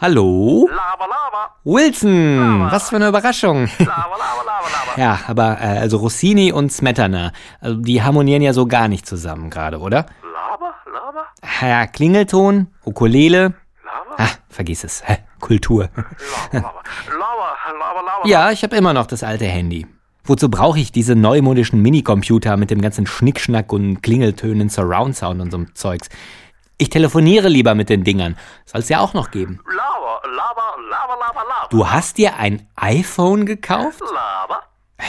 [0.00, 0.66] Hallo?
[0.70, 1.56] Lava, lava.
[1.64, 3.68] Wilson, was für eine Überraschung.
[3.78, 5.00] Lava, lava, lava, lava.
[5.00, 9.50] Ja, aber äh, also Rossini und Smetana, also die harmonieren ja so gar nicht zusammen
[9.50, 10.06] gerade, oder?
[10.22, 11.26] Lava, lava,
[11.60, 13.52] Ja, Klingelton, Ukulele,
[13.84, 15.02] lava, ah, vergiss es,
[15.38, 15.90] Kultur.
[16.50, 16.72] lava, lava,
[17.10, 18.26] lava, lava, lava.
[18.28, 19.86] Ja, ich habe immer noch das alte Handy.
[20.24, 25.64] Wozu brauche ich diese neumodischen Minicomputer mit dem ganzen Schnickschnack und Klingeltönen, Surround-Sound und so
[25.74, 26.08] Zeugs?
[26.78, 28.36] Ich telefoniere lieber mit den Dingern.
[28.64, 29.60] Soll es ja auch noch geben.
[29.66, 29.89] Lava,
[30.24, 31.68] lava, lava, lava, lava.
[31.70, 34.00] Du hast dir ein iPhone gekauft?
[34.00, 34.62] Lava,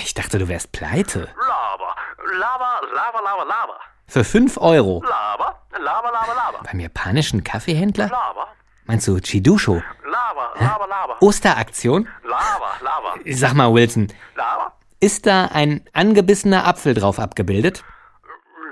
[0.03, 1.27] Ich dachte, du wärst pleite.
[1.47, 1.95] lava,
[2.39, 3.75] lava, lava, lava, lava.
[4.07, 5.01] Für 5 Euro.
[5.03, 6.59] Lava, lava, lava, lava.
[6.63, 8.09] Beim japanischen Kaffeehändler?
[8.09, 8.47] Lava,
[8.85, 9.81] Meinst du Chidusho?
[10.05, 11.15] lava, lava, lava.
[11.21, 12.07] Osteraktion?
[12.23, 17.83] Lava, lava, Sag mal, Wilson, lava, ist da ein angebissener Apfel drauf abgebildet?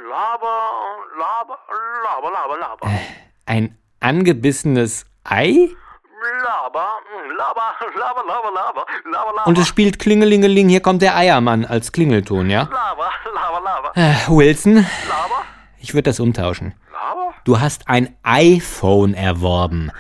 [0.10, 0.56] lava,
[1.18, 1.58] lava,
[2.04, 2.90] lava, lava, lava.
[3.46, 5.76] Ein angebissenes Ei?
[6.44, 6.88] Lava,
[7.38, 9.44] lava, lava, lava, lava, lava, lava.
[9.46, 12.64] Und es spielt Klingelingeling, hier kommt der Eiermann als Klingelton, ja?
[12.64, 13.92] Lava, lava, lava.
[13.96, 15.44] Äh, Wilson, Lava,
[15.80, 16.74] ich würde das umtauschen.
[16.92, 19.92] lava, Du hast ein iPhone erworben.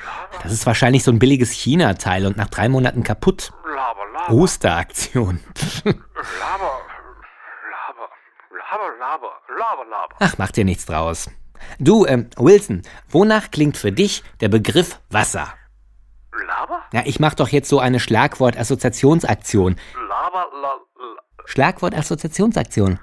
[0.43, 3.51] Das ist wahrscheinlich so ein billiges China-Teil und nach drei Monaten kaputt.
[3.63, 5.39] lava, lava, Osteraktion.
[5.85, 5.93] lava,
[7.71, 8.09] lava,
[8.51, 10.15] lava, lava, lava, lava.
[10.19, 11.29] Ach, mach dir nichts draus.
[11.77, 15.53] Du, ähm, Wilson, wonach klingt für dich der Begriff Wasser?
[16.47, 19.75] Lava, Ja, ich mach doch jetzt so eine Schlagwort-Assoziationsaktion.
[20.07, 20.73] lava, la, la,
[21.45, 22.99] Schlagwort-Assoziationsaktion.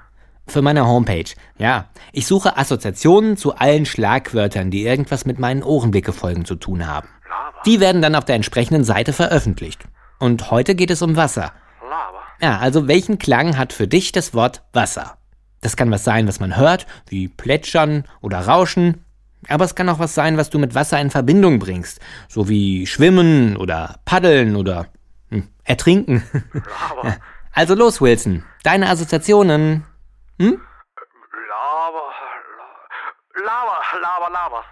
[0.47, 1.25] Für meine Homepage.
[1.57, 7.09] Ja, ich suche Assoziationen zu allen Schlagwörtern, die irgendwas mit meinen Ohrenblicke-Folgen zu tun haben.
[7.29, 9.83] lava, Die werden dann auf der entsprechenden Seite veröffentlicht.
[10.19, 11.51] Und heute geht es um Wasser.
[11.81, 12.21] lava.
[12.41, 15.17] Ja, also welchen Klang hat für dich das Wort Wasser?
[15.61, 19.03] Das kann was sein, was man hört, wie Plätschern oder Rauschen.
[19.49, 21.99] Aber es kann auch was sein, was du mit Wasser in Verbindung bringst.
[22.27, 24.87] So wie Schwimmen oder Paddeln oder
[25.29, 26.23] hm, Ertrinken.
[26.53, 27.17] Lava,
[27.53, 28.43] Also los, Wilson.
[28.63, 29.83] Deine Assoziationen.
[30.39, 30.59] Hm?
[31.49, 32.01] lava,
[33.35, 34.63] la- lava, lava, lava,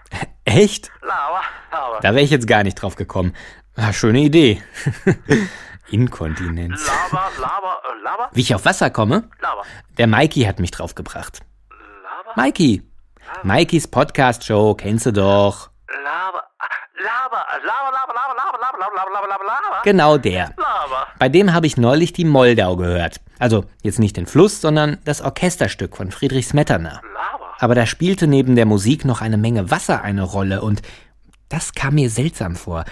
[0.46, 0.92] Echt?
[1.02, 2.00] lava, lava.
[2.02, 3.34] Da wäre ich jetzt gar nicht drauf gekommen.
[3.76, 4.62] Ah, schöne Idee.
[5.90, 6.86] Inkontinenz.
[6.88, 9.30] Lava, lava, lava, Wie ich auf Wasser komme?
[9.40, 9.64] lava,
[9.98, 11.40] Der Mikey hat mich drauf gebracht.
[11.70, 12.84] lava, Mikey.
[13.44, 15.70] Mikeys Podcast-Show, kennst du doch.
[16.04, 16.66] lava, ah,
[16.98, 20.54] lava, lava, lava, lava, lava, lava, lava, lava, lava, lava, lava, Genau der.
[20.58, 23.22] lava, Bei dem habe ich neulich die Moldau gehört.
[23.40, 27.02] Also jetzt nicht den Fluss, sondern das Orchesterstück von Friedrich Smetana.
[27.14, 30.82] lava, Aber da spielte neben der Musik noch eine Menge Wasser eine Rolle und
[31.50, 32.86] das kam mir seltsam vor.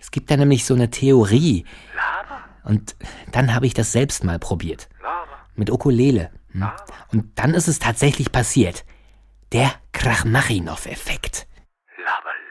[0.00, 1.64] Es gibt da nämlich so eine Theorie.
[1.94, 2.96] lava, Und
[3.32, 4.88] dann habe ich das selbst mal probiert.
[5.02, 6.30] lava, Mit Ukulele.
[6.52, 6.68] Hm.
[7.12, 8.84] Und dann ist es tatsächlich passiert.
[9.52, 11.48] Der Krachmachinow-Effekt.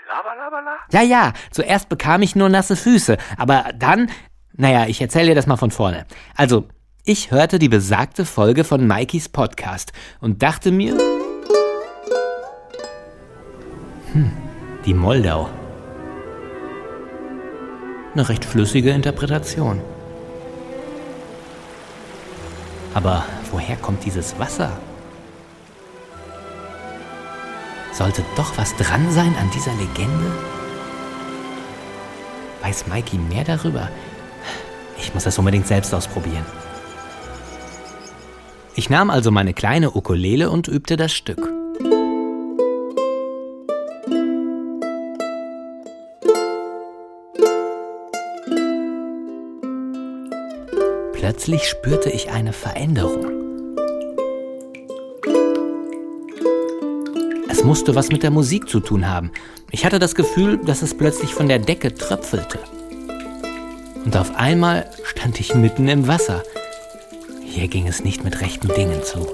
[0.10, 0.78] lava, lava, lava.
[0.92, 4.10] Ja, ja, zuerst bekam ich nur nasse Füße, aber dann,
[4.54, 6.06] naja, ich erzähle dir das mal von vorne.
[6.36, 6.68] Also,
[7.06, 10.98] ich hörte die besagte Folge von Mikeys Podcast und dachte mir,
[14.12, 14.32] hm,
[14.86, 15.50] die Moldau.
[18.14, 19.82] Eine recht flüssige Interpretation.
[22.94, 24.72] Aber woher kommt dieses Wasser?
[28.00, 30.32] Sollte doch was dran sein an dieser Legende?
[32.62, 33.90] Weiß Mikey mehr darüber?
[34.98, 36.46] Ich muss das unbedingt selbst ausprobieren.
[38.76, 41.46] Ich nahm also meine kleine Ukulele und übte das Stück.
[51.12, 53.39] Plötzlich spürte ich eine Veränderung.
[57.70, 59.30] Musste was mit der Musik zu tun haben.
[59.70, 62.58] Ich hatte das Gefühl, dass es plötzlich von der Decke tröpfelte.
[64.04, 66.42] Und auf einmal stand ich mitten im Wasser.
[67.46, 69.28] Hier ging es nicht mit rechten Dingen zu.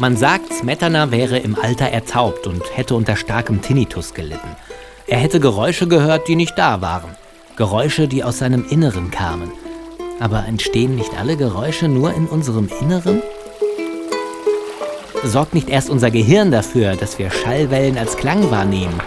[0.00, 4.56] Man sagt, Smetana wäre im Alter ertaubt und hätte unter starkem Tinnitus gelitten.
[5.06, 7.14] Er hätte Geräusche gehört, die nicht da waren.
[7.54, 9.52] Geräusche, die aus seinem Inneren kamen.
[10.20, 13.22] Aber entstehen nicht alle Geräusche nur in unserem Inneren?
[15.24, 19.00] Sorgt nicht erst unser Gehirn dafür, dass wir Schallwellen als Klang wahrnehmen?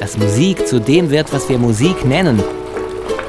[0.00, 2.42] Dass Musik zu dem wird, was wir Musik nennen?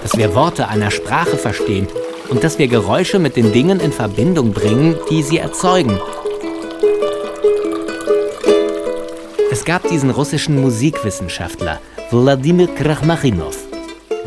[0.01, 1.87] Dass wir Worte einer Sprache verstehen
[2.29, 5.99] und dass wir Geräusche mit den Dingen in Verbindung bringen, die sie erzeugen?
[9.51, 11.79] Es gab diesen russischen Musikwissenschaftler,
[12.09, 13.68] Wladimir Krachmachinow.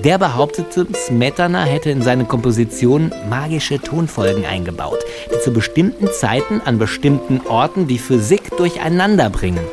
[0.04, 4.98] Der behauptete, Smetana hätte in seine Komposition magische Tonfolgen eingebaut,
[5.32, 9.64] die zu bestimmten Zeiten an bestimmten Orten die Physik durcheinander bringen,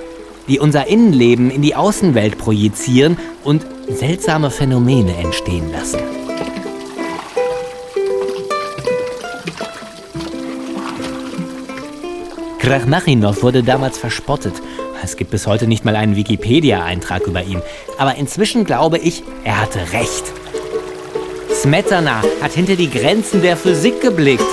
[0.48, 6.00] die unser Innenleben in die Außenwelt projizieren und seltsame Phänomene entstehen lassen.
[12.60, 14.54] Krachmachinov wurde damals verspottet.
[15.02, 17.62] Es gibt bis heute nicht mal einen Wikipedia-Eintrag über ihn.
[17.98, 20.24] Aber inzwischen glaube ich, er hatte recht.
[21.54, 24.46] Smetana hat hinter die Grenzen der Physik geblickt.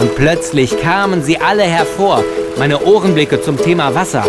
[0.00, 2.22] Und plötzlich kamen sie alle hervor,
[2.58, 4.26] meine Ohrenblicke zum Thema Wasser.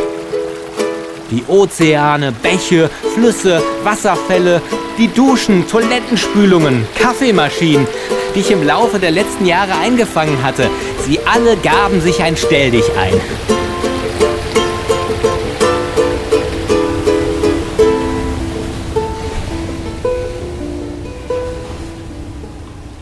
[1.32, 4.62] Die Ozeane, Bäche, Flüsse, Wasserfälle,
[4.98, 7.88] die Duschen, Toilettenspülungen, Kaffeemaschinen,
[8.34, 10.70] die ich im Laufe der letzten Jahre eingefangen hatte.
[11.04, 13.14] Sie alle gaben sich ein Stelldich ein.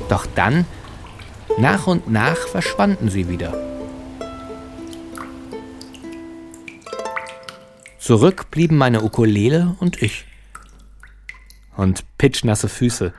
[0.10, 0.66] Doch dann,
[1.58, 3.54] nach und nach, verschwanden sie wieder.
[7.98, 10.26] Zurück blieben meine Ukulele und ich.
[11.78, 13.14] Und pitschnasse Füße.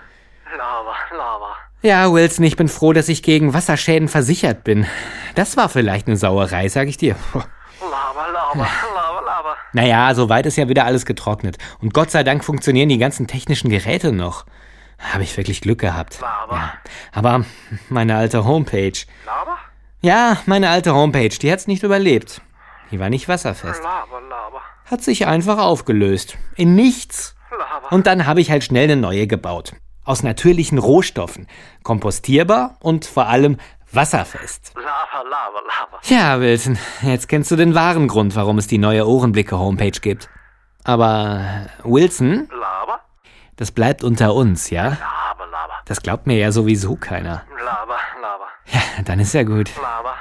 [1.85, 4.87] Ja, Wilson, ich bin froh, dass ich gegen Wasserschäden versichert bin.
[5.35, 7.15] Das war vielleicht eine Sauerei, sag ich dir.
[7.35, 9.57] Lava, Lava, Lava, Lava.
[9.75, 11.59] Naja, soweit ist ja wieder alles getrocknet.
[11.83, 14.47] Und Gott sei Dank funktionieren die ganzen technischen Geräte noch.
[14.99, 16.21] Habe ich wirklich Glück gehabt.
[16.23, 16.73] Ja,
[17.13, 17.45] aber
[17.91, 19.05] meine alte Homepage.
[19.27, 19.59] Lava?
[20.01, 22.41] Ja, meine alte Homepage, die hat's nicht überlebt.
[22.93, 23.83] Die war nicht wasserfest.
[23.83, 26.39] Lava, Lava, Hat sich einfach aufgelöst.
[26.57, 27.37] In nichts.
[27.51, 27.89] Lava.
[27.95, 29.75] Und dann habe ich halt schnell eine neue gebaut.
[30.05, 31.47] Aus natürlichen Rohstoffen.
[31.83, 33.57] Kompostierbar und vor allem
[33.91, 34.73] wasserfest.
[34.75, 35.99] Lava, Lava, Lava.
[36.05, 40.29] Ja, Wilson, jetzt kennst du den wahren Grund, warum es die neue Ohrenblicke-Homepage gibt.
[40.85, 43.01] Aber Wilson, Lava?
[43.57, 44.85] das bleibt unter uns, ja?
[44.85, 45.75] Lava, Lava.
[45.87, 47.43] Das glaubt mir ja sowieso keiner.
[47.65, 49.71] Lava, Lava, Ja, dann ist ja gut.
[49.81, 50.15] Lava.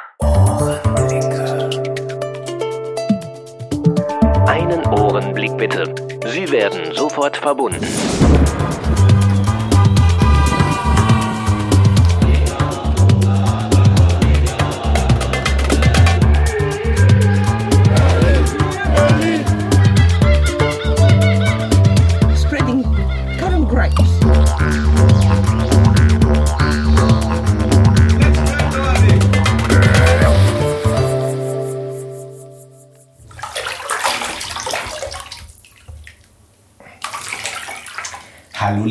[4.48, 5.94] Einen Ohrenblick bitte.
[6.28, 7.86] Sie werden sofort verbunden.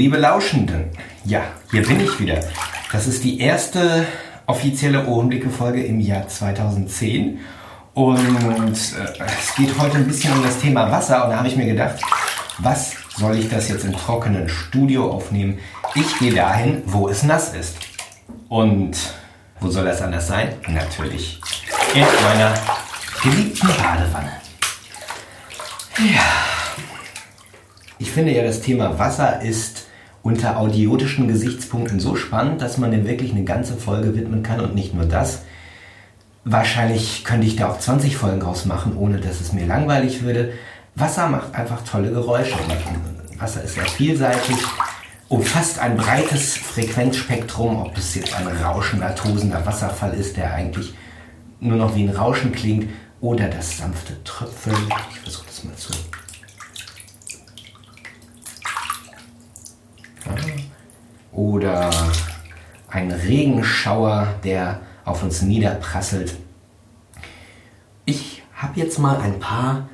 [0.03, 0.87] Liebe Lauschenden.
[1.25, 2.41] Ja, hier bin ich wieder.
[2.91, 4.05] Das ist die erste
[4.47, 7.39] offizielle Ohrenblicke-Folge im Jahr 2010.
[7.95, 11.25] Und äh, es geht heute ein bisschen um das Thema Wasser.
[11.25, 12.01] Und da habe ich mir gedacht,
[12.59, 15.61] was soll ich das jetzt im trockenen Studio aufnehmen?
[15.95, 17.77] Ich gehe dahin, wo es nass ist.
[18.49, 18.97] Und
[19.61, 20.49] wo soll das anders sein?
[20.67, 21.41] Natürlich
[21.95, 22.55] in meiner
[23.23, 24.33] geliebten Badewanne.
[28.01, 29.82] Ich finde ja, das Thema Wasser ist
[30.23, 34.75] unter audiotischen Gesichtspunkten so spannend, dass man dem wirklich eine ganze Folge widmen kann und
[34.75, 35.43] nicht nur das.
[36.45, 40.53] Wahrscheinlich könnte ich da auch 20 Folgen draus machen, ohne dass es mir langweilig würde.
[40.95, 42.57] Wasser macht einfach tolle Geräusche.
[43.39, 44.57] Wasser ist sehr vielseitig,
[45.29, 50.95] umfasst ein breites Frequenzspektrum, ob es jetzt ein rauschender, tosender Wasserfall ist, der eigentlich
[51.61, 52.89] nur noch wie ein Rauschen klingt,
[53.21, 54.77] oder das sanfte Tröpfeln.
[55.13, 55.93] Ich versuche das mal zu
[61.33, 61.91] oder
[62.89, 66.37] ein Regenschauer, der auf uns niederprasselt.
[68.05, 69.89] Ich habe jetzt mal ein paar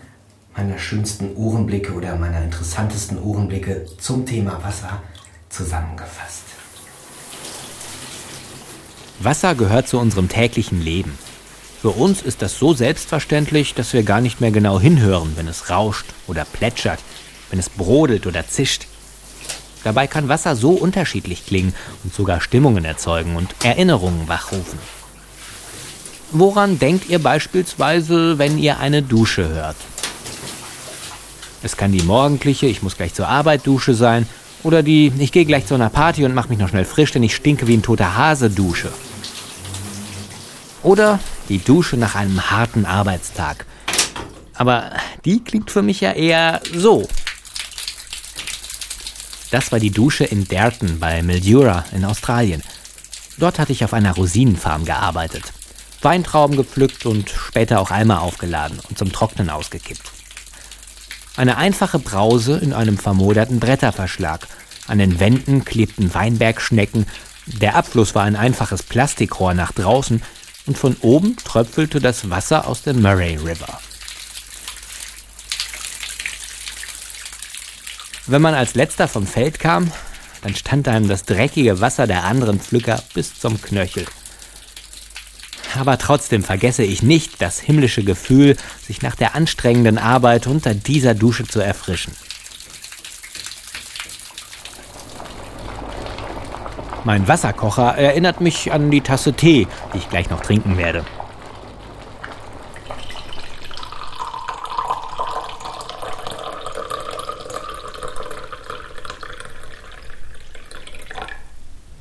[0.56, 5.02] meiner schönsten Ohrenblicke oder meiner interessantesten Ohrenblicke zum Thema Wasser
[5.48, 6.42] zusammengefasst.
[9.20, 11.16] Wasser gehört zu unserem täglichen Leben.
[11.80, 15.70] Für uns ist das so selbstverständlich, dass wir gar nicht mehr genau hinhören, wenn es
[15.70, 16.98] rauscht oder plätschert,
[17.50, 18.86] wenn es brodelt oder zischt.
[19.88, 24.78] Dabei kann Wasser so unterschiedlich klingen und sogar Stimmungen erzeugen und Erinnerungen wachrufen.
[26.30, 29.76] Woran denkt ihr beispielsweise, wenn ihr eine Dusche hört?
[31.62, 34.28] Es kann die morgendliche, ich muss gleich zur Arbeit Dusche sein,
[34.62, 37.22] oder die, ich gehe gleich zu einer Party und mache mich noch schnell frisch, denn
[37.22, 38.90] ich stinke wie ein toter Hase Dusche.
[40.82, 41.18] Oder
[41.48, 43.64] die Dusche nach einem harten Arbeitstag.
[44.52, 44.90] Aber
[45.24, 47.08] die klingt für mich ja eher so.
[49.50, 52.62] Das war die Dusche in Derton bei Mildura in Australien.
[53.38, 55.52] Dort hatte ich auf einer Rosinenfarm gearbeitet.
[56.02, 60.12] Weintrauben gepflückt und später auch Eimer aufgeladen und zum Trocknen ausgekippt.
[61.36, 64.46] Eine einfache Brause in einem vermoderten Bretterverschlag.
[64.86, 67.06] An den Wänden klebten Weinbergschnecken.
[67.46, 70.22] Der Abfluss war ein einfaches Plastikrohr nach draußen
[70.66, 73.80] und von oben tröpfelte das Wasser aus dem Murray River.
[78.28, 79.90] Wenn man als letzter vom Feld kam,
[80.42, 84.04] dann stand einem das dreckige Wasser der anderen Pflücker bis zum Knöchel.
[85.78, 88.56] Aber trotzdem vergesse ich nicht das himmlische Gefühl,
[88.86, 92.12] sich nach der anstrengenden Arbeit unter dieser Dusche zu erfrischen.
[97.04, 101.06] Mein Wasserkocher erinnert mich an die Tasse Tee, die ich gleich noch trinken werde.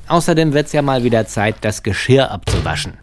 [0.08, 2.94] Außerdem wird es ja mal wieder Zeit, das Geschirr abzuwaschen.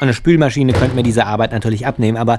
[0.00, 2.38] Eine Spülmaschine könnte mir diese Arbeit natürlich abnehmen, aber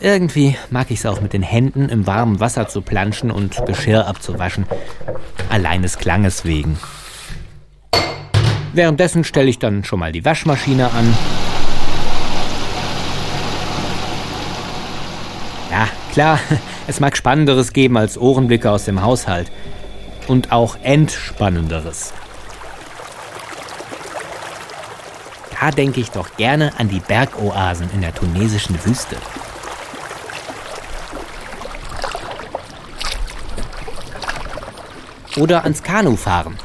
[0.00, 4.06] irgendwie mag ich es auch mit den Händen im warmen Wasser zu planschen und Geschirr
[4.06, 4.66] abzuwaschen.
[5.50, 6.78] Allein des Klanges wegen.
[8.72, 11.16] Währenddessen stelle ich dann schon mal die Waschmaschine an.
[15.70, 16.40] Ja, klar,
[16.86, 19.52] es mag Spannenderes geben als Ohrenblicke aus dem Haushalt.
[20.28, 22.12] Und auch Entspannenderes.
[25.60, 29.16] Da denke ich doch gerne an die Bergoasen in der tunesischen Wüste.
[35.36, 36.56] Oder ans Kanufahren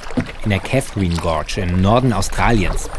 [0.44, 2.90] in der Catherine Gorge im Norden Australiens.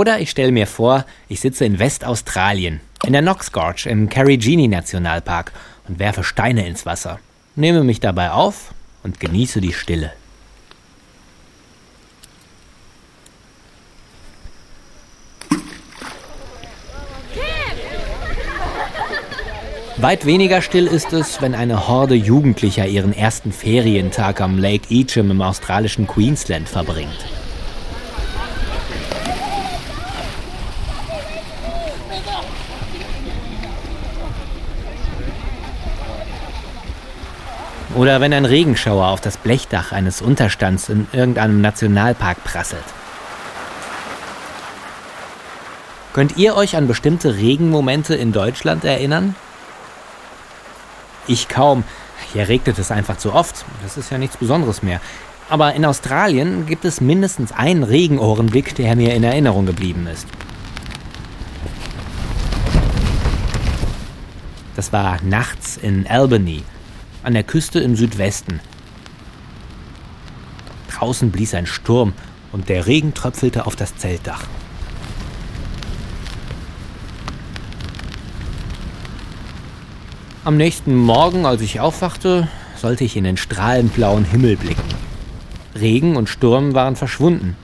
[0.00, 4.66] Oder ich stelle mir vor, ich sitze in Westaustralien, in der Knox Gorge im Carigini
[4.66, 5.52] Nationalpark
[5.88, 7.18] und werfe Steine ins Wasser,
[7.54, 10.14] nehme mich dabei auf und genieße die Stille.
[19.98, 25.30] Weit weniger still ist es, wenn eine Horde Jugendlicher ihren ersten Ferientag am Lake Eacham
[25.30, 27.39] im australischen Queensland verbringt.
[37.94, 42.84] Oder wenn ein Regenschauer auf das Blechdach eines Unterstands in irgendeinem Nationalpark prasselt.
[46.12, 49.34] Könnt ihr euch an bestimmte Regenmomente in Deutschland erinnern?
[51.26, 51.84] Ich kaum.
[52.32, 53.64] Hier regnet es einfach zu oft.
[53.82, 55.00] Das ist ja nichts Besonderes mehr.
[55.48, 60.28] Aber in Australien gibt es mindestens einen Regenohrenblick, der mir in Erinnerung geblieben ist.
[64.76, 66.62] Das war nachts in Albany,
[67.22, 68.60] an der Küste im Südwesten.
[70.90, 72.12] Draußen blies ein Sturm
[72.52, 74.44] und der Regen tröpfelte auf das Zeltdach.
[80.42, 84.82] Am nächsten Morgen, als ich aufwachte, sollte ich in den strahlend blauen Himmel blicken.
[85.78, 87.56] Regen und Sturm waren verschwunden.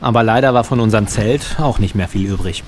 [0.00, 2.64] Aber leider war von unserem Zelt auch nicht mehr viel übrig.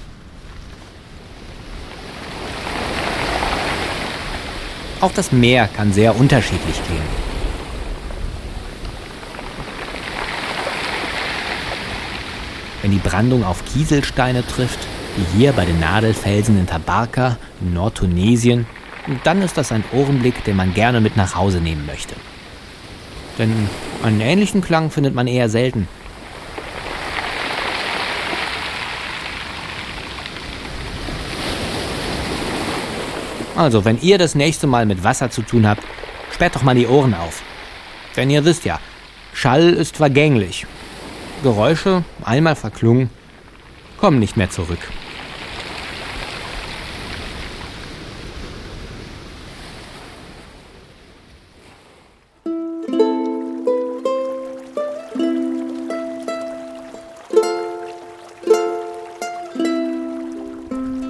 [5.05, 7.03] Auch das Meer kann sehr unterschiedlich klingen.
[12.81, 14.79] Wenn die Brandung auf Kieselsteine trifft,
[15.19, 18.67] wie hier bei den Nadelfelsen in Tabarka, in Nordtunesien,
[19.25, 22.15] dann ist das ein Ohrenblick, den man gerne mit nach Hause nehmen möchte.
[23.39, 23.69] Denn
[24.03, 25.87] einen ähnlichen Klang findet man eher selten.
[33.57, 35.83] Also, wenn ihr das nächste Mal mit Wasser zu tun habt,
[36.33, 37.43] sperrt doch mal die Ohren auf.
[38.17, 38.81] Denn ihr wisst ja,
[39.33, 40.67] Schall ist vergänglich.
[41.43, 43.11] Geräusche, einmal verklungen,
[43.99, 44.79] kommen nicht mehr zurück.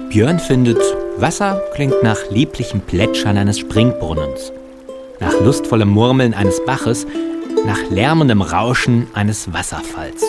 [0.09, 0.79] Björn findet,
[1.17, 4.51] Wasser klingt nach lieblichem Plätschern eines Springbrunnens,
[5.21, 7.07] nach lustvollem Murmeln eines Baches,
[7.65, 10.25] nach lärmendem Rauschen eines Wasserfalls,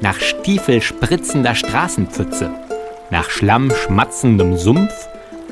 [0.00, 2.50] nach stiefelspritzender Straßenpfütze,
[3.10, 4.94] nach schlammschmatzendem Sumpf,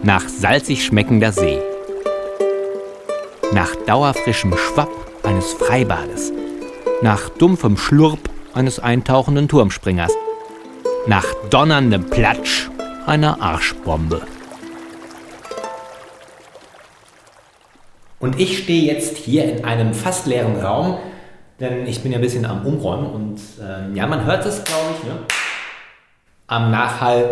[0.02, 1.58] nach salzig schmeckender See,
[3.52, 4.92] nach dauerfrischem Schwapp
[5.24, 6.32] eines Freibades,
[7.02, 10.12] nach dumpfem Schlurp eines eintauchenden Turmspringers,
[11.06, 12.70] nach donnerndem Platsch
[13.06, 14.22] einer Arschbombe.
[18.18, 20.96] Und ich stehe jetzt hier in einem fast leeren Raum,
[21.60, 24.94] denn ich bin ja ein bisschen am Umräumen und äh, ja, man hört es, glaube
[24.98, 25.18] ich, ne?
[26.46, 27.28] am Nachhall.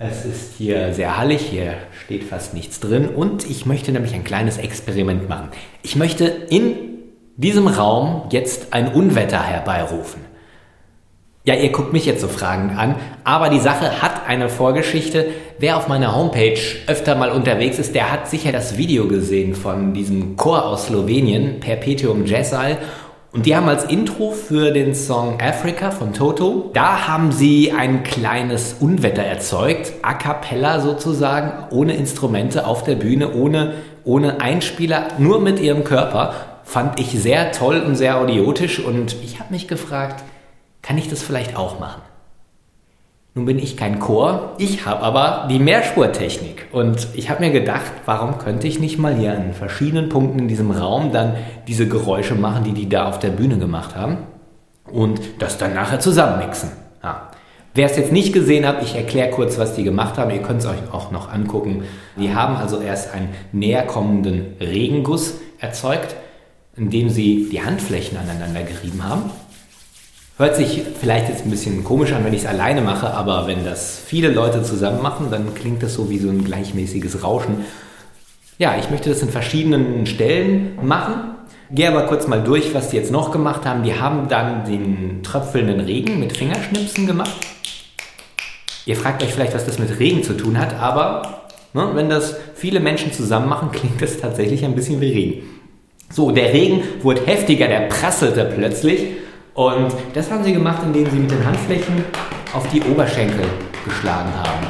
[0.00, 1.74] Es ist hier sehr hallig, hier
[2.04, 5.48] steht fast nichts drin und ich möchte nämlich ein kleines Experiment machen.
[5.82, 6.76] Ich möchte in
[7.36, 10.27] diesem Raum jetzt ein Unwetter herbeirufen.
[11.48, 15.28] Ja, ihr guckt mich jetzt so fragend an, aber die Sache hat eine Vorgeschichte.
[15.58, 19.94] Wer auf meiner Homepage öfter mal unterwegs ist, der hat sicher das Video gesehen von
[19.94, 22.76] diesem Chor aus Slowenien, Perpetuum Jazzal.
[23.32, 28.02] Und die haben als Intro für den Song Africa von Toto, da haben sie ein
[28.02, 33.72] kleines Unwetter erzeugt, a cappella sozusagen, ohne Instrumente auf der Bühne, ohne,
[34.04, 36.34] ohne Einspieler, nur mit ihrem Körper.
[36.64, 40.22] Fand ich sehr toll und sehr audiotisch und ich habe mich gefragt,
[40.88, 42.00] kann ich das vielleicht auch machen?
[43.34, 47.92] Nun bin ich kein Chor, ich habe aber die Mehrspurtechnik und ich habe mir gedacht,
[48.06, 52.36] warum könnte ich nicht mal hier an verschiedenen Punkten in diesem Raum dann diese Geräusche
[52.36, 54.16] machen, die die da auf der Bühne gemacht haben
[54.90, 56.70] und das dann nachher zusammenmixen.
[57.04, 57.32] Ja.
[57.74, 60.30] Wer es jetzt nicht gesehen hat, ich erkläre kurz, was die gemacht haben.
[60.30, 61.84] Ihr könnt es euch auch noch angucken.
[62.16, 66.16] Die haben also erst einen näher kommenden Regenguss erzeugt,
[66.76, 69.30] indem sie die Handflächen aneinander gerieben haben
[70.38, 73.64] Hört sich vielleicht jetzt ein bisschen komisch an, wenn ich es alleine mache, aber wenn
[73.64, 77.64] das viele Leute zusammen machen, dann klingt das so wie so ein gleichmäßiges Rauschen.
[78.56, 81.34] Ja, ich möchte das in verschiedenen Stellen machen.
[81.72, 83.82] Gehe aber kurz mal durch, was die jetzt noch gemacht haben.
[83.82, 87.34] Die haben dann den tröpfelnden Regen mit Fingerschnipsen gemacht.
[88.86, 92.36] Ihr fragt euch vielleicht, was das mit Regen zu tun hat, aber ne, wenn das
[92.54, 95.42] viele Menschen zusammen machen, klingt das tatsächlich ein bisschen wie Regen.
[96.10, 99.00] So, der Regen wurde heftiger, der prasselte plötzlich
[99.54, 102.04] und das haben sie gemacht, indem sie mit den Handflächen
[102.54, 103.44] auf die Oberschenkel
[103.84, 104.66] geschlagen haben.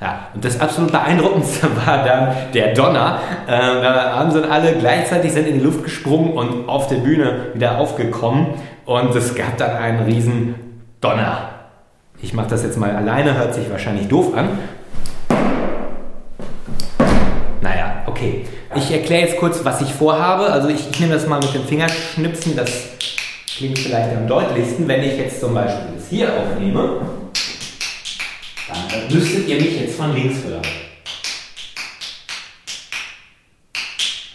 [0.00, 3.20] Ja, und das absolut beeindruckendste war dann der Donner.
[3.46, 7.52] Äh, da haben sie alle gleichzeitig sind in die Luft gesprungen und auf der Bühne
[7.54, 8.48] wieder aufgekommen.
[8.84, 10.56] Und es gab dann einen riesen
[11.00, 11.50] Donner.
[12.20, 14.58] Ich mache das jetzt mal alleine, hört sich wahrscheinlich doof an.
[17.60, 18.44] Naja, okay.
[18.74, 20.46] Ich erkläre jetzt kurz, was ich vorhabe.
[20.46, 22.70] Also ich, nehme das mal mit dem Fingerschnipsen, das
[23.56, 24.88] klingt vielleicht am deutlichsten.
[24.88, 27.00] Wenn ich jetzt zum Beispiel das hier aufnehme,
[28.68, 30.62] dann müsstet ihr mich jetzt von links hören.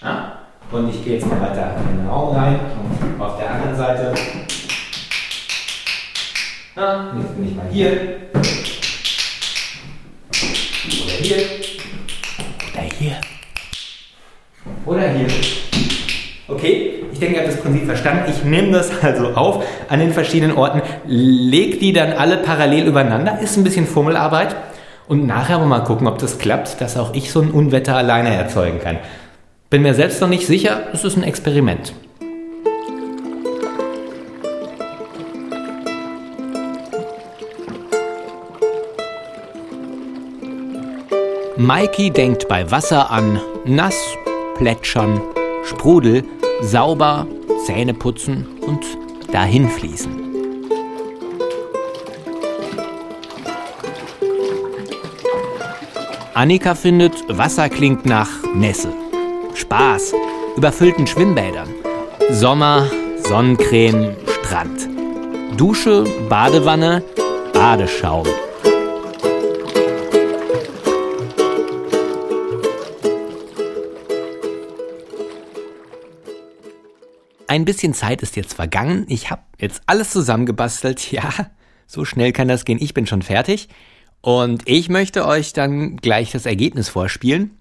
[0.01, 0.39] Ja?
[0.71, 4.13] Und ich gehe jetzt mal weiter in den Raum rein und auf der anderen Seite.
[6.75, 7.91] Ja, jetzt bin ich mal hier.
[11.03, 11.37] Oder hier.
[12.73, 13.21] Oder hier.
[14.87, 15.27] Oder hier.
[16.47, 18.23] Okay, ich denke, ihr habt das Prinzip verstanden.
[18.29, 23.39] Ich nehme das also auf an den verschiedenen Orten, leg die dann alle parallel übereinander.
[23.41, 24.55] Ist ein bisschen Fummelarbeit.
[25.09, 28.79] Und nachher mal gucken, ob das klappt, dass auch ich so ein Unwetter alleine erzeugen
[28.79, 28.97] kann.
[29.69, 31.93] Bin mir selbst noch nicht sicher, es ist ein Experiment.
[41.57, 43.97] Mikey denkt bei Wasser an nass,
[44.57, 45.21] plätschern,
[45.63, 46.23] Sprudel,
[46.61, 47.27] sauber,
[47.65, 48.83] Zähne putzen und
[49.31, 50.27] dahinfließen.
[56.33, 58.93] Annika findet, Wasser klingt nach Nässe,
[59.55, 60.13] Spaß,
[60.55, 61.69] überfüllten Schwimmbädern,
[62.29, 62.89] Sommer,
[63.23, 64.87] Sonnencreme, Strand,
[65.57, 67.03] Dusche, Badewanne,
[67.53, 68.27] Badeschaum.
[77.47, 79.05] Ein bisschen Zeit ist jetzt vergangen.
[79.07, 81.11] Ich habe jetzt alles zusammengebastelt.
[81.11, 81.31] Ja,
[81.85, 82.79] so schnell kann das gehen.
[82.81, 83.69] Ich bin schon fertig.
[84.21, 87.51] Und ich möchte euch dann gleich das Ergebnis vorspielen.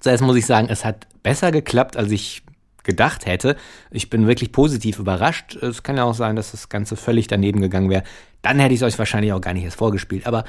[0.00, 2.42] Zuerst muss ich sagen, es hat besser geklappt, als ich
[2.84, 3.56] gedacht hätte.
[3.90, 5.56] Ich bin wirklich positiv überrascht.
[5.56, 8.04] Es kann ja auch sein, dass das Ganze völlig daneben gegangen wäre.
[8.42, 10.26] Dann hätte ich es euch wahrscheinlich auch gar nicht erst vorgespielt.
[10.26, 10.44] Aber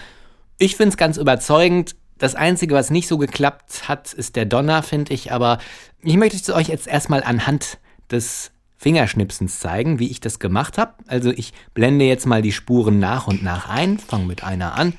[0.60, 1.96] ich finde es ganz überzeugend.
[2.20, 5.32] Das Einzige, was nicht so geklappt hat, ist der Donner, finde ich.
[5.32, 5.58] Aber
[6.04, 7.80] ich möchte es euch jetzt erstmal anhand
[8.12, 10.94] des Fingerschnipsens zeigen, wie ich das gemacht habe.
[11.08, 14.94] Also ich blende jetzt mal die Spuren nach und nach ein, fange mit einer an.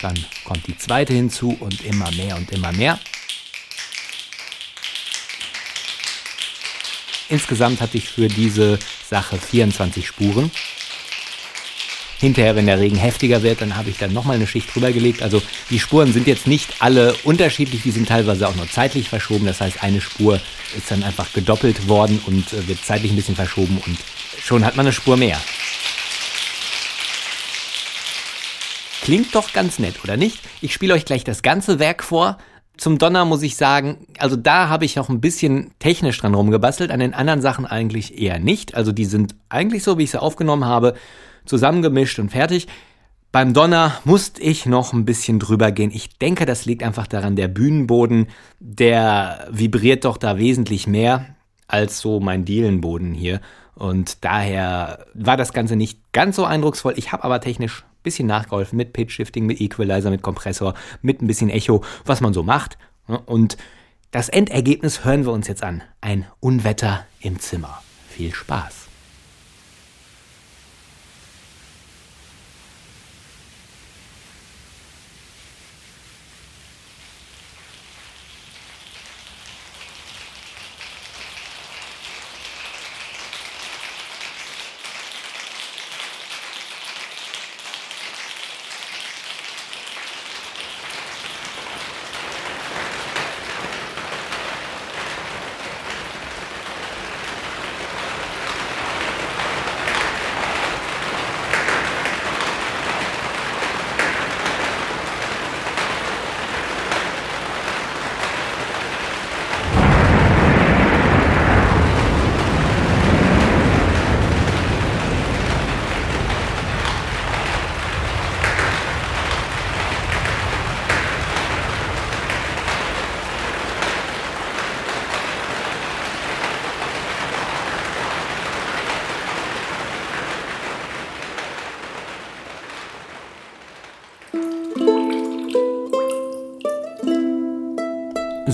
[0.00, 2.98] Dann kommt die zweite hinzu und immer mehr und immer mehr.
[7.28, 10.50] Insgesamt hatte ich für diese Sache 24 Spuren.
[12.22, 15.24] Hinterher, wenn der Regen heftiger wird, dann habe ich dann nochmal eine Schicht drüber gelegt.
[15.24, 19.44] Also die Spuren sind jetzt nicht alle unterschiedlich, die sind teilweise auch nur zeitlich verschoben.
[19.44, 20.38] Das heißt, eine Spur
[20.76, 23.98] ist dann einfach gedoppelt worden und äh, wird zeitlich ein bisschen verschoben und
[24.40, 25.36] schon hat man eine Spur mehr.
[29.02, 30.38] Klingt doch ganz nett, oder nicht?
[30.60, 32.38] Ich spiele euch gleich das ganze Werk vor.
[32.76, 36.92] Zum Donner muss ich sagen, also da habe ich auch ein bisschen technisch dran rumgebastelt,
[36.92, 38.76] an den anderen Sachen eigentlich eher nicht.
[38.76, 40.94] Also die sind eigentlich so, wie ich sie aufgenommen habe,
[41.44, 42.68] zusammengemischt und fertig.
[43.32, 45.90] Beim Donner musste ich noch ein bisschen drüber gehen.
[45.90, 48.26] Ich denke, das liegt einfach daran, der Bühnenboden,
[48.60, 51.34] der vibriert doch da wesentlich mehr
[51.66, 53.40] als so mein Dielenboden hier.
[53.74, 56.92] Und daher war das Ganze nicht ganz so eindrucksvoll.
[56.96, 61.22] Ich habe aber technisch ein bisschen nachgeholfen mit Pitch Shifting, mit Equalizer, mit Kompressor, mit
[61.22, 62.76] ein bisschen Echo, was man so macht.
[63.24, 63.56] Und
[64.10, 65.82] das Endergebnis hören wir uns jetzt an.
[66.02, 67.82] Ein Unwetter im Zimmer.
[68.10, 68.81] Viel Spaß.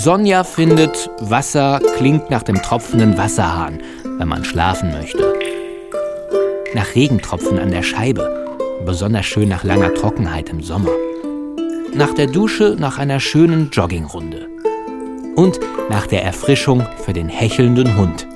[0.09, 3.83] Sonja findet, Wasser klingt nach dem tropfenden Wasserhahn,
[4.17, 5.35] wenn man schlafen möchte.
[6.73, 8.47] Nach Regentropfen an der Scheibe,
[8.87, 10.93] besonders schön nach langer Trockenheit im Sommer.
[11.93, 14.49] Nach der Dusche nach einer schönen Joggingrunde.
[15.37, 18.27] Und nach der Erfrischung für den hechelnden Hund.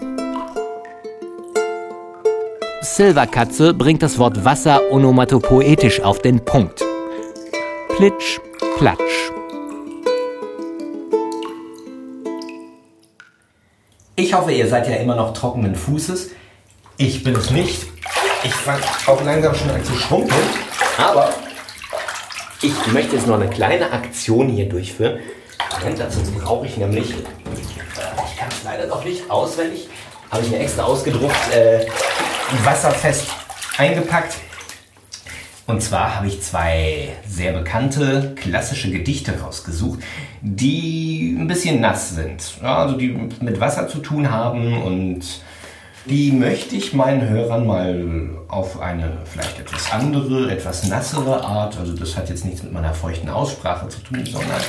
[2.83, 6.85] Silverkatze bringt das Wort Wasser onomatopoetisch auf den Punkt.
[7.97, 8.41] Plitsch,
[8.77, 9.32] platsch.
[14.15, 16.31] Ich hoffe, ihr seid ja immer noch trockenen Fußes.
[16.99, 17.87] Ich bin es nicht.
[18.45, 20.47] Ich fange auch langsam schon an zu schrumpeln.
[20.99, 21.33] Aber
[22.61, 25.19] ich möchte jetzt noch eine kleine Aktion hier durchführen.
[25.79, 29.89] Moment, dazu brauche ich nämlich, ich kann es leider noch nicht auswendig,
[30.31, 31.87] habe ich mir extra ausgedruckt, äh,
[32.65, 33.29] wasserfest
[33.79, 34.35] eingepackt.
[35.67, 40.01] Und zwar habe ich zwei sehr bekannte klassische Gedichte rausgesucht,
[40.41, 42.43] die ein bisschen nass sind.
[42.63, 45.23] Also die mit Wasser zu tun haben und
[46.07, 51.93] die möchte ich meinen Hörern mal auf eine vielleicht etwas andere, etwas nassere Art, also
[51.93, 54.61] das hat jetzt nichts mit meiner feuchten Aussprache zu tun, sondern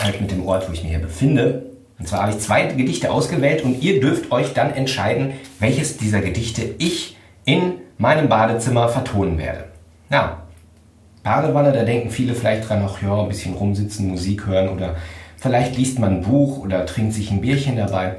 [0.00, 1.66] halt mit dem Ort, wo ich mich hier befinde.
[1.98, 6.20] Und zwar habe ich zwei Gedichte ausgewählt und ihr dürft euch dann entscheiden, welches dieser
[6.20, 9.64] Gedichte ich in meinem Badezimmer vertonen werde.
[10.10, 10.42] Ja,
[11.22, 14.96] Badewanne, da denken viele vielleicht dran, ach ja, ein bisschen rumsitzen, Musik hören oder
[15.36, 18.16] vielleicht liest man ein Buch oder trinkt sich ein Bierchen dabei.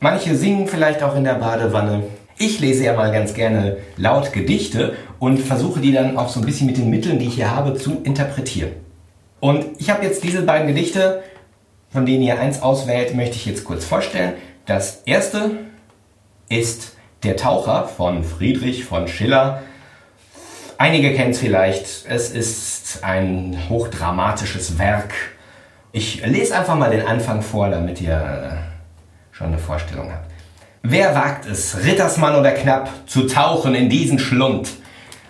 [0.00, 2.02] Manche singen vielleicht auch in der Badewanne.
[2.38, 6.46] Ich lese ja mal ganz gerne laut Gedichte und versuche die dann auch so ein
[6.46, 8.72] bisschen mit den Mitteln, die ich hier habe, zu interpretieren.
[9.40, 11.22] Und ich habe jetzt diese beiden Gedichte,
[11.90, 14.32] von denen ihr eins auswählt, möchte ich jetzt kurz vorstellen.
[14.66, 15.50] Das erste
[16.48, 19.62] ist Der Taucher von Friedrich von Schiller.
[20.80, 22.06] Einige kennen es vielleicht.
[22.08, 25.12] Es ist ein hochdramatisches Werk.
[25.92, 30.30] Ich lese einfach mal den Anfang vor, damit ihr äh, schon eine Vorstellung habt.
[30.82, 34.70] Wer wagt es, Rittersmann oder Knapp, zu tauchen in diesen Schlund?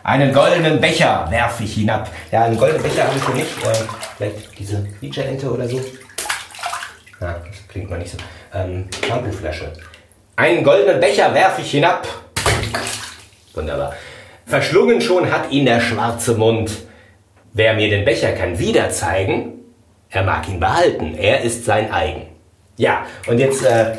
[0.05, 2.09] Einen goldenen Becher werf ich hinab.
[2.31, 3.65] Ja, einen goldenen Becher habe ich hier nicht.
[3.65, 3.75] Äh,
[4.19, 5.79] vielleicht diese Feature-Ente oder so.
[7.21, 8.19] Ja, das klingt mal nicht so.
[8.55, 9.73] Ähm, Shampoo-Flasche.
[10.37, 12.07] Einen goldenen Becher werf ich hinab.
[13.53, 13.95] Wunderbar.
[14.51, 16.73] Verschlungen schon hat ihn der schwarze Mund.
[17.53, 19.53] Wer mir den Becher kann wieder zeigen,
[20.11, 22.23] er mag ihn behalten, er ist sein eigen.
[22.77, 23.95] Ja, und jetzt äh,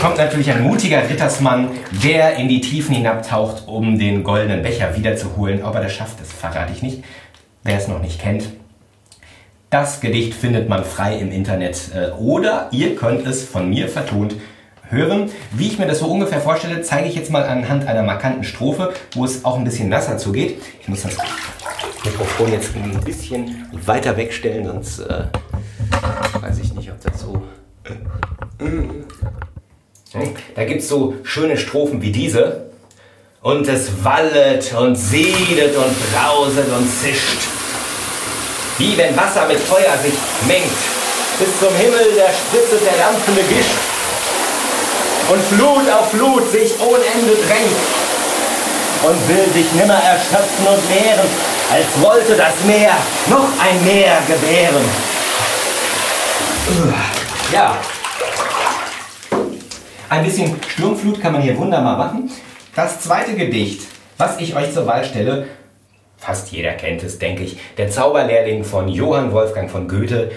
[0.00, 1.70] kommt natürlich ein mutiger Rittersmann,
[2.02, 5.62] der in die Tiefen hinabtaucht, um den goldenen Becher wiederzuholen.
[5.62, 7.04] Ob er das schafft, das verrate ich nicht.
[7.62, 8.48] Wer es noch nicht kennt.
[9.70, 14.34] Das Gedicht findet man frei im Internet äh, oder ihr könnt es von mir vertont
[14.94, 15.30] hören.
[15.52, 18.92] Wie ich mir das so ungefähr vorstelle, zeige ich jetzt mal anhand einer markanten Strophe,
[19.14, 20.62] wo es auch ein bisschen nasser zugeht.
[20.80, 21.16] Ich muss das
[22.04, 25.24] Mikrofon jetzt ein bisschen weiter wegstellen, sonst äh,
[26.40, 27.42] weiß ich nicht, ob das so...
[30.54, 32.70] Da gibt es so schöne Strophen wie diese.
[33.44, 37.42] und es wallet und siedet und brauset und zischt.
[38.78, 40.14] Wie wenn Wasser mit Feuer sich
[40.48, 40.64] mengt.
[41.38, 43.93] Bis zum Himmel der spritzet der dampfende Gischt.
[45.30, 47.76] Und Flut auf Flut sich ohne Ende drängt.
[49.02, 51.28] Und will sich nimmer erschöpfen und mehren,
[51.72, 52.96] als wollte das Meer
[53.28, 54.84] noch ein Meer gebären.
[57.52, 57.76] Ja.
[60.08, 62.30] Ein bisschen Sturmflut kann man hier wunderbar machen.
[62.74, 63.82] Das zweite Gedicht,
[64.18, 65.46] was ich euch zur Wahl stelle,
[66.18, 70.32] fast jeder kennt es, denke ich, der Zauberlehrling von Johann Wolfgang von Goethe.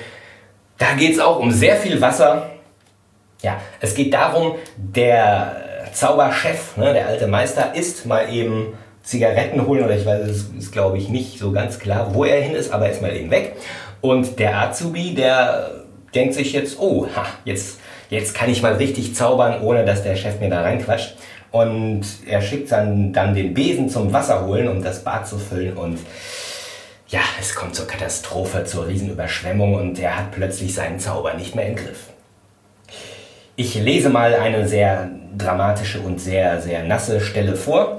[0.77, 2.49] Da geht es auch um sehr viel Wasser.
[3.41, 8.73] Ja, es geht darum, der Zauberchef, ne, der alte Meister, ist mal eben
[9.03, 12.41] Zigaretten holen oder ich weiß, es ist glaube ich nicht so ganz klar, wo er
[12.41, 13.55] hin ist, aber er ist mal eben weg.
[14.01, 15.71] Und der Azubi, der
[16.13, 20.15] denkt sich jetzt, oh, ha, jetzt, jetzt kann ich mal richtig zaubern, ohne dass der
[20.15, 21.15] Chef mir da reinquatscht.
[21.51, 25.77] Und er schickt dann, dann den Besen zum Wasser holen, um das Bad zu füllen.
[25.77, 25.99] Und
[27.07, 31.67] ja, es kommt zur Katastrophe, zur Riesenüberschwemmung und er hat plötzlich seinen Zauber nicht mehr
[31.67, 32.09] im Griff.
[33.59, 37.97] Ich lese mal eine sehr dramatische und sehr, sehr nasse Stelle vor.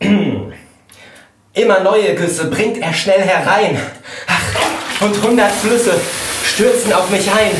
[1.52, 3.78] Immer neue Güsse bringt er schnell herein.
[4.26, 5.92] Ach, und hundert Flüsse
[6.46, 7.50] stürzen auf mich ein.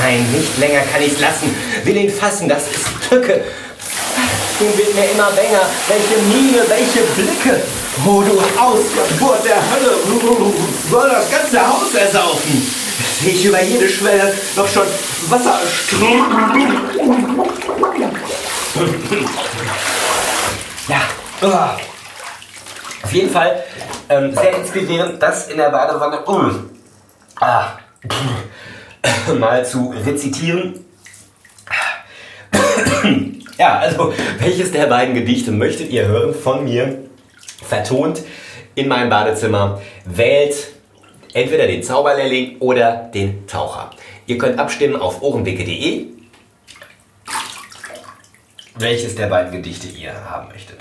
[0.00, 1.52] Nein, nicht länger kann ich's lassen.
[1.82, 3.40] Will ihn fassen, das ist Tücke.
[4.60, 5.62] Nun wird mir immer bänger.
[5.88, 7.60] Welche Miene, welche Blicke.
[8.06, 9.96] Oh, du Ausgeburt der Hölle.
[10.88, 12.85] Soll das ganze Haus ersaufen.
[13.20, 14.86] Sehe ich über jede Schwelle noch schon
[15.28, 16.24] Wasserströme.
[20.88, 21.00] Ja,
[21.42, 23.04] oh.
[23.06, 23.64] auf jeden Fall
[24.08, 26.50] ähm, sehr inspirierend, das in der Badewanne uh,
[27.40, 27.78] ah,
[29.38, 30.84] mal zu rezitieren.
[33.58, 36.98] Ja, also welches der beiden Gedichte möchtet ihr hören von mir
[37.66, 38.20] vertont
[38.74, 39.80] in meinem Badezimmer?
[40.04, 40.75] Wählt
[41.36, 43.90] entweder den Zauberlehrling oder den Taucher.
[44.26, 46.06] Ihr könnt abstimmen auf ohrenblicke.de,
[48.78, 50.78] welches der beiden Gedichte ihr haben möchtet.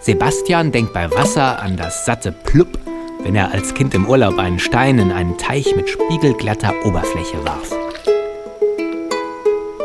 [0.00, 2.78] Sebastian denkt bei Wasser an das satte Plupp,
[3.22, 7.72] wenn er als Kind im Urlaub einen Stein in einen Teich mit spiegelglatter Oberfläche warf.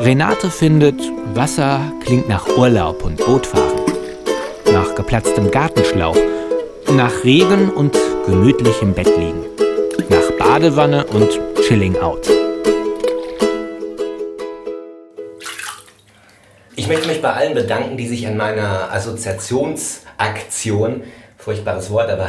[0.02, 1.02] Renate findet,
[1.34, 3.81] Wasser klingt nach Urlaub und Bootfahren,
[4.92, 6.18] nach geplatztem Gartenschlauch,
[6.92, 9.46] nach Regen und gemütlichem Bett liegen,
[10.10, 11.30] nach Badewanne und
[11.66, 12.30] Chilling out.
[16.76, 21.04] Ich möchte mich bei allen bedanken, die sich an meiner Assoziationsaktion,
[21.38, 22.28] furchtbares Wort, aber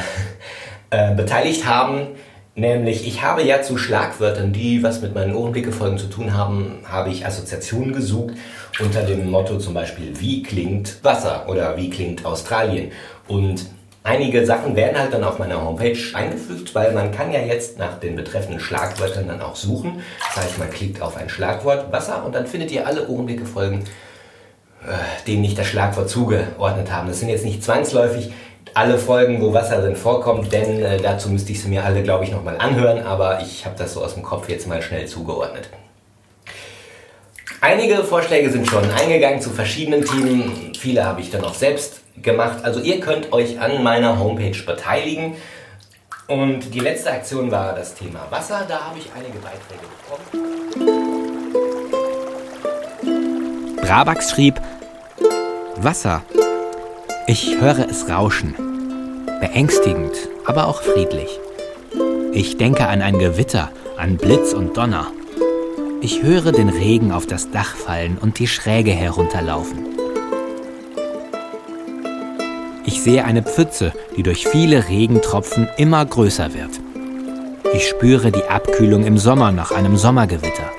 [0.91, 2.11] äh, beteiligt haben.
[2.55, 7.09] Nämlich, ich habe ja zu Schlagwörtern, die was mit meinen Ohrenblicke-Folgen zu tun haben, habe
[7.09, 8.35] ich Assoziationen gesucht
[8.79, 12.93] unter dem Motto zum Beispiel, wie klingt Wasser oder wie klingt Australien.
[13.27, 13.65] Und
[14.03, 17.99] einige Sachen werden halt dann auf meiner Homepage eingefügt, weil man kann ja jetzt nach
[17.99, 20.03] den betreffenden Schlagwörtern dann auch suchen.
[20.35, 23.85] Das heißt, man klickt auf ein Schlagwort Wasser und dann findet ihr alle Ohrenblicke-Folgen,
[24.87, 27.09] äh, denen nicht das Schlagwort zugeordnet haben.
[27.09, 28.31] Das sind jetzt nicht zwangsläufig
[28.75, 32.25] alle Folgen, wo Wasser drin vorkommt, denn äh, dazu müsste ich sie mir alle, glaube
[32.25, 35.69] ich, nochmal anhören, aber ich habe das so aus dem Kopf jetzt mal schnell zugeordnet.
[37.61, 42.65] Einige Vorschläge sind schon eingegangen zu verschiedenen Themen, viele habe ich dann auch selbst gemacht.
[42.65, 45.37] Also ihr könnt euch an meiner Homepage beteiligen.
[46.27, 50.53] Und die letzte Aktion war das Thema Wasser, da habe ich einige Beiträge bekommen.
[53.83, 54.61] Brabax schrieb,
[55.77, 56.23] Wasser
[57.27, 58.55] ich höre es rauschen.
[59.41, 60.13] Beängstigend,
[60.45, 61.39] aber auch friedlich.
[62.33, 65.09] Ich denke an ein Gewitter, an Blitz und Donner.
[66.01, 69.87] Ich höre den Regen auf das Dach fallen und die Schräge herunterlaufen.
[72.85, 76.81] Ich sehe eine Pfütze, die durch viele Regentropfen immer größer wird.
[77.75, 80.71] Ich spüre die Abkühlung im Sommer nach einem Sommergewitter.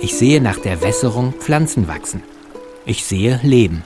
[0.00, 2.22] Ich sehe nach der Wässerung Pflanzen wachsen.
[2.84, 3.84] Ich sehe Leben.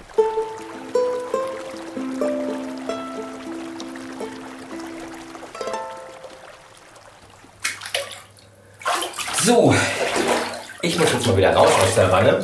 [9.45, 9.75] So,
[10.81, 12.41] ich muss jetzt mal wieder raus aus der Wanne.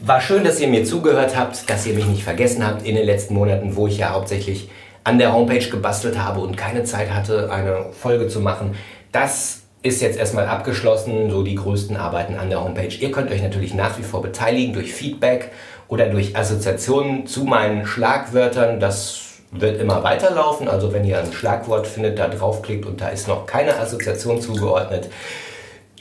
[0.00, 3.06] War schön, dass ihr mir zugehört habt, dass ihr mich nicht vergessen habt in den
[3.06, 4.68] letzten Monaten, wo ich ja hauptsächlich
[5.04, 8.74] an der Homepage gebastelt habe und keine Zeit hatte, eine Folge zu machen.
[9.10, 12.94] Das ist jetzt erstmal abgeschlossen, so die größten Arbeiten an der Homepage.
[12.94, 15.50] Ihr könnt euch natürlich nach wie vor beteiligen durch Feedback
[15.88, 18.80] oder durch Assoziationen zu meinen Schlagwörtern.
[18.80, 20.68] Das wird immer weiterlaufen.
[20.68, 25.08] Also wenn ihr ein Schlagwort findet, da draufklickt und da ist noch keine Assoziation zugeordnet,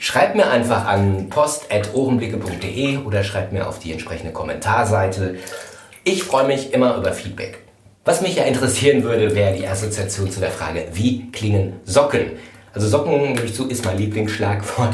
[0.03, 5.35] Schreibt mir einfach an post.ohrenblicke.de oder schreibt mir auf die entsprechende Kommentarseite.
[6.03, 7.59] Ich freue mich immer über Feedback.
[8.03, 12.33] Was mich ja interessieren würde, wäre die Assoziation zu der Frage, wie klingen Socken?
[12.73, 14.93] Also Socken, gebe ich zu, ist mein Lieblingsschlagwort.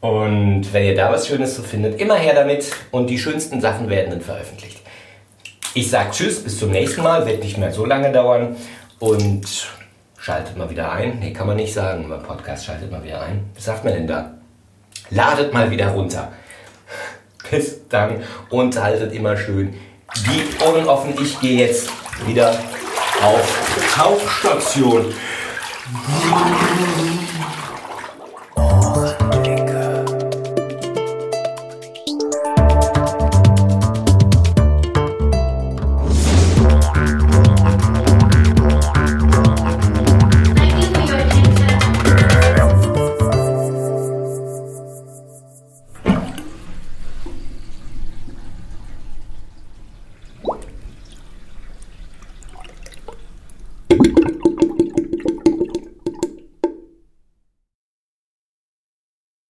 [0.00, 3.90] Und wenn ihr da was Schönes so findet, immer her damit und die schönsten Sachen
[3.90, 4.80] werden dann veröffentlicht.
[5.74, 8.56] Ich sage Tschüss, bis zum nächsten Mal, wird nicht mehr so lange dauern
[9.00, 9.68] und
[10.24, 11.18] schaltet mal wieder ein.
[11.18, 13.44] Nee, kann man nicht sagen, beim Podcast schaltet mal wieder ein.
[13.54, 14.32] Was sagt man denn da?
[15.10, 16.32] Ladet mal wieder runter.
[17.50, 19.74] Bis dann und haltet immer schön
[20.26, 21.12] die Ohren offen.
[21.20, 21.90] Ich gehe jetzt
[22.26, 22.58] wieder
[23.22, 25.12] auf Tauchstation.